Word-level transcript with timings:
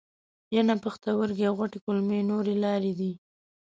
ینه، 0.55 0.75
پښتورګي 0.83 1.43
او 1.49 1.55
غټې 1.59 1.79
کولمې 1.85 2.19
نورې 2.29 2.55
لارې 2.63 2.91
دي. 2.99 3.11